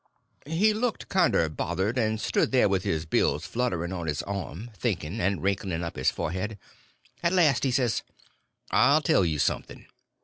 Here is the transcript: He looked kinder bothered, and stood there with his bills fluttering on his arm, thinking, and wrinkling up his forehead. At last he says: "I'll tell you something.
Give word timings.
He 0.47 0.73
looked 0.73 1.09
kinder 1.09 1.47
bothered, 1.47 1.95
and 1.95 2.19
stood 2.19 2.51
there 2.51 2.67
with 2.67 2.81
his 2.81 3.05
bills 3.05 3.45
fluttering 3.45 3.93
on 3.93 4.07
his 4.07 4.23
arm, 4.23 4.71
thinking, 4.75 5.19
and 5.19 5.43
wrinkling 5.43 5.83
up 5.83 5.95
his 5.95 6.09
forehead. 6.09 6.57
At 7.21 7.33
last 7.33 7.63
he 7.63 7.69
says: 7.69 8.01
"I'll 8.71 9.01
tell 9.03 9.23
you 9.23 9.37
something. 9.37 9.85